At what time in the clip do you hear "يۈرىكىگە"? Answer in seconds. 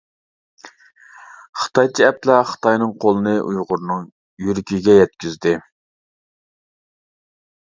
4.47-4.97